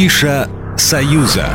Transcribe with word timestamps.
Афиша 0.00 0.48
«Союза». 0.78 1.50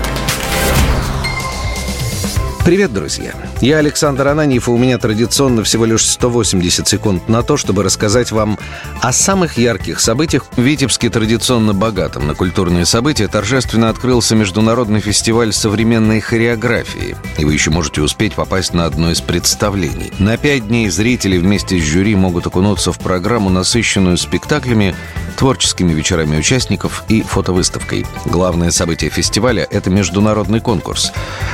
Привет, 2.63 2.93
друзья! 2.93 3.33
Я 3.59 3.77
Александр 3.77 4.27
Ананьев, 4.27 4.67
и 4.67 4.71
у 4.71 4.77
меня 4.77 4.99
традиционно 4.99 5.63
всего 5.63 5.85
лишь 5.85 6.05
180 6.05 6.87
секунд 6.87 7.27
на 7.27 7.41
то, 7.41 7.57
чтобы 7.57 7.81
рассказать 7.81 8.31
вам 8.31 8.59
о 9.01 9.11
самых 9.13 9.57
ярких 9.57 9.99
событиях. 9.99 10.45
В 10.55 10.61
Витебске 10.61 11.09
традиционно 11.09 11.73
богатым 11.73 12.27
на 12.27 12.35
культурные 12.35 12.85
события 12.85 13.27
торжественно 13.27 13.89
открылся 13.89 14.35
Международный 14.35 14.99
фестиваль 14.99 15.51
современной 15.51 16.21
хореографии. 16.21 17.15
И 17.39 17.45
вы 17.45 17.53
еще 17.53 17.71
можете 17.71 18.01
успеть 18.01 18.33
попасть 18.33 18.73
на 18.73 18.85
одно 18.85 19.11
из 19.11 19.21
представлений. 19.21 20.11
На 20.19 20.37
пять 20.37 20.67
дней 20.67 20.89
зрители 20.89 21.39
вместе 21.39 21.79
с 21.79 21.83
жюри 21.83 22.15
могут 22.15 22.45
окунуться 22.45 22.91
в 22.91 22.99
программу, 22.99 23.49
насыщенную 23.49 24.17
спектаклями, 24.17 24.95
творческими 25.35 25.93
вечерами 25.93 26.37
участников 26.37 27.03
и 27.07 27.21
фотовыставкой. 27.21 28.05
Главное 28.25 28.71
событие 28.71 29.09
фестиваля– 29.09 29.67
это 29.71 29.89
международный 29.89 30.59
конкурс. 30.59 31.11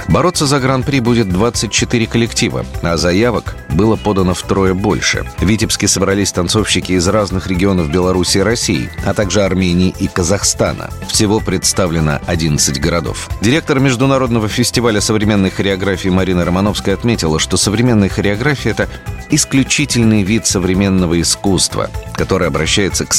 Бороться 0.08 0.46
за 0.46 0.60
гран-при 0.60 1.00
будет 1.00 1.30
24 1.30 2.08
коллектива, 2.08 2.66
а 2.82 2.98
заявок 2.98 3.56
было 3.70 3.96
подано 3.96 4.34
втрое 4.34 4.74
больше. 4.74 5.26
В 5.38 5.46
Витебске 5.46 5.88
собрались 5.88 6.32
танцовщики 6.32 6.94
из 6.94 7.08
разных 7.08 7.48
регионов 7.48 7.90
Беларуси 7.92 8.40
и 8.40 8.42
России, 8.42 8.90
а 9.06 9.14
также 9.14 9.44
Армении 9.44 9.94
и 10.00 10.08
Казахстана. 10.08 10.90
Всего 11.08 11.40
представлено 11.40 12.20
11 12.28 12.80
городов. 12.80 13.30
Директор 13.42 13.80
Международного 13.80 14.48
фестиваля 14.48 15.02
современной 15.02 15.50
хореографии 15.50 16.10
Марина 16.10 16.46
Романовская 16.46 16.96
отметила, 16.96 17.40
что 17.40 17.58
современная 17.58 18.10
хореография– 18.10 18.72
это 18.74 18.90
исключительный 19.30 20.24
вид 20.24 20.46
современного 20.46 21.20
искусства, 21.22 21.90
который 22.16 22.48
обращается 22.48 23.06
к 23.06 23.14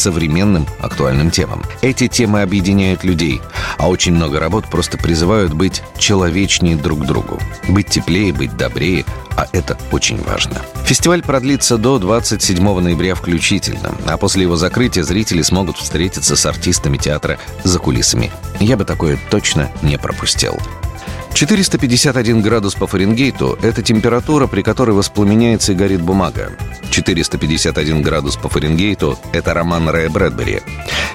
современным 0.53 0.67
актуальным 0.81 1.31
темам. 1.31 1.63
Эти 1.81 2.09
темы 2.09 2.43
объединяют 2.43 3.05
людей, 3.05 3.41
а 3.79 3.89
очень 3.89 4.15
много 4.15 4.41
работ 4.41 4.67
просто 4.67 4.99
призывают 4.99 5.53
быть 5.53 5.83
человечнее 5.99 6.77
друг 6.77 7.07
другу. 7.07 7.39
Быть 7.69 7.89
теплее, 7.89 8.33
быть 8.33 8.57
добрее, 8.57 9.05
а 9.37 9.47
это 9.53 9.79
очень 9.91 10.23
важно. 10.23 10.61
Фестиваль 10.85 11.23
продлится 11.23 11.79
до 11.79 11.99
27 11.99 12.81
ноября 12.81 13.15
включительно, 13.15 13.95
а 14.07 14.17
после 14.17 14.43
его 14.43 14.57
закрытия 14.57 15.03
зрители 15.03 15.43
смогут 15.43 15.77
встретиться 15.77 16.37
с 16.37 16.47
артистами 16.47 16.99
театра 16.99 17.39
за 17.65 17.79
кулисами. 17.79 18.31
Я 18.61 18.77
бы 18.77 18.85
такое 18.85 19.19
точно 19.31 19.71
не 19.83 19.99
пропустил. 19.99 20.59
451 21.35 22.43
градус 22.43 22.75
по 22.75 22.87
Фаренгейту– 22.87 23.59
это 23.63 23.83
температура, 23.83 24.47
при 24.47 24.63
которой 24.63 24.91
воспламеняется 24.91 25.73
и 25.73 25.75
горит 25.75 26.03
бумага. 26.03 26.53
451 26.91 28.03
градус 28.03 28.37
по 28.37 28.49
Фаренгейту– 28.49 29.19
это 29.33 29.55
роман 29.55 29.89
Рэя 29.89 30.11
Брэдбери. 30.11 30.61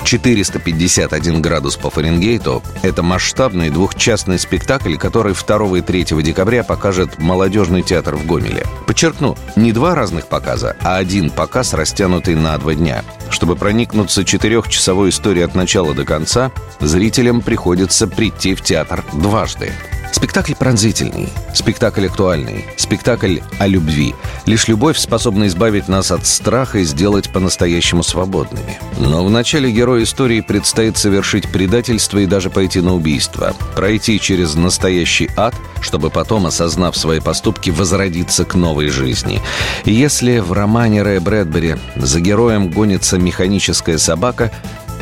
451 0.03 1.41
градус 1.41 1.75
по 1.75 1.91
Фаренгейту– 1.91 2.63
это 2.81 3.03
масштабный 3.03 3.69
двухчастный 3.69 4.39
спектакль, 4.39 4.97
который 4.97 5.33
2 5.33 5.77
и 5.77 5.81
3 5.81 6.03
декабря 6.23 6.63
покажет 6.63 7.19
молодежный 7.19 7.83
театр 7.83 8.15
в 8.15 8.25
Гомеле. 8.25 8.65
Подчеркну, 8.87 9.37
не 9.55 9.71
два 9.71 9.93
разных 9.93 10.27
показа, 10.27 10.75
а 10.81 10.97
один 10.97 11.29
показ, 11.29 11.73
растянутый 11.73 12.35
на 12.35 12.57
два 12.57 12.73
дня. 12.73 13.03
Чтобы 13.29 13.55
проникнуться 13.55 14.25
четырехчасовой 14.25 15.09
историей 15.09 15.45
от 15.45 15.53
начала 15.53 15.93
до 15.93 16.05
конца, 16.05 16.51
зрителям 16.79 17.41
приходится 17.41 18.07
прийти 18.07 18.55
в 18.55 18.61
театр 18.61 19.03
дважды. 19.13 19.71
Спектакль 20.11 20.53
пронзительный, 20.55 21.29
спектакль 21.53 22.07
актуальный, 22.07 22.65
спектакль 22.77 23.39
о 23.59 23.67
любви. 23.67 24.15
Лишь 24.45 24.67
любовь 24.67 24.97
способна 24.97 25.47
избавить 25.47 25.87
нас 25.87 26.11
от 26.11 26.25
страха 26.25 26.79
и 26.79 26.83
сделать 26.83 27.29
по-настоящему 27.31 28.03
свободными. 28.03 28.79
Но 28.99 29.25
в 29.25 29.29
начале 29.29 29.71
героя 29.71 30.03
истории 30.03 30.41
предстоит 30.41 30.97
совершить 30.97 31.51
предательство 31.51 32.19
и 32.19 32.25
даже 32.25 32.49
пойти 32.49 32.81
на 32.81 32.95
убийство. 32.95 33.53
Пройти 33.75 34.19
через 34.19 34.55
настоящий 34.55 35.29
ад, 35.35 35.55
чтобы 35.81 36.09
потом, 36.09 36.45
осознав 36.47 36.97
свои 36.97 37.19
поступки, 37.19 37.69
возродиться 37.69 38.45
к 38.45 38.55
новой 38.55 38.89
жизни. 38.89 39.41
Если 39.85 40.39
в 40.39 40.51
романе 40.53 41.03
Рэя 41.03 41.19
Брэдбери 41.19 41.75
за 41.95 42.21
героем 42.21 42.71
гонится 42.71 43.17
механическая 43.17 43.97
собака, 43.97 44.51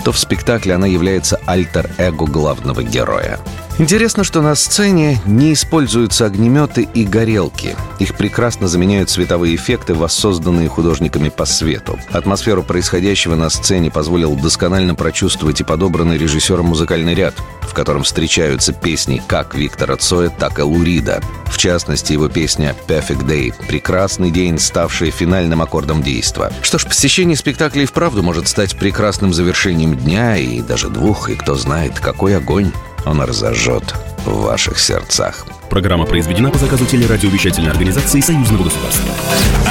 то 0.04 0.12
в 0.12 0.20
спектакле 0.20 0.74
она 0.74 0.88
является 0.88 1.40
альтер-эго 1.46 2.26
главного 2.26 2.84
героя. 2.84 3.40
Интересно, 3.78 4.24
что 4.24 4.42
на 4.42 4.56
сцене 4.56 5.20
не 5.26 5.52
используются 5.52 6.26
огнеметы 6.26 6.88
и 6.94 7.04
горелки. 7.04 7.76
Их 8.00 8.16
прекрасно 8.16 8.70
заменяют 8.70 9.10
световые 9.10 9.54
эффекты, 9.56 9.94
воссозданные 9.94 10.70
художниками 10.70 11.28
по 11.28 11.44
свету. 11.44 12.00
Атмосферу 12.12 12.64
происходящего 12.64 13.36
на 13.36 13.50
сцене 13.50 13.92
позволил 13.92 14.38
досконально 14.38 14.96
прочувствовать 14.96 15.60
и 15.60 15.66
подобранный 15.66 16.18
режиссером 16.18 16.68
музыкальный 16.68 17.16
ряд, 17.16 17.36
в 17.64 17.74
котором 17.74 18.04
встречаются 18.04 18.72
песни 18.72 19.22
как 19.28 19.56
Виктора 19.56 19.98
Цоя, 19.98 20.30
так 20.30 20.60
и 20.60 20.62
Лурида. 20.62 21.22
В 21.48 21.58
частности, 21.58 22.14
его 22.14 22.30
песня 22.30 22.74
«Perfect 22.88 23.26
Day»— 23.26 23.54
прекрасный 23.68 24.32
день, 24.32 24.58
ставший 24.58 25.12
финальным 25.12 25.62
аккордом 25.62 26.02
действа. 26.02 26.50
Что 26.62 26.78
ж, 26.78 26.86
посещение 26.86 27.36
спектакля 27.36 27.84
и 27.84 27.86
вправду 27.86 28.24
может 28.24 28.48
стать 28.48 28.78
прекрасным 28.78 29.34
завершением 29.34 29.98
дня 29.98 30.38
и 30.38 30.62
даже 30.62 30.88
двух, 30.90 31.30
и 31.30 31.36
кто 31.36 31.56
знает, 31.56 32.00
какой 32.00 32.38
огонь 32.38 32.72
он 33.06 33.22
разожжет 33.22 33.96
в 34.26 34.42
ваших 34.42 34.80
сердцах. 34.80 35.46
Программа 35.70 36.06
произведена 36.06 36.52
по 36.52 36.58
заказу 36.58 36.86
телерадиовещательной 36.86 37.72
организации 37.72 38.22
Союзного 38.22 38.64
государства. 38.64 39.14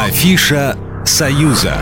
Афиша 0.02 0.76
«Союза». 1.04 1.76